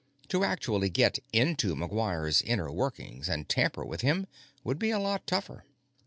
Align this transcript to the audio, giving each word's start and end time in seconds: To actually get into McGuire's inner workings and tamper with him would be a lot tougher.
To 0.29 0.43
actually 0.43 0.89
get 0.89 1.19
into 1.31 1.75
McGuire's 1.75 2.41
inner 2.41 2.71
workings 2.71 3.29
and 3.29 3.47
tamper 3.47 3.85
with 3.85 4.01
him 4.01 4.25
would 4.63 4.79
be 4.79 4.89
a 4.89 4.97
lot 4.97 5.27
tougher. 5.27 5.63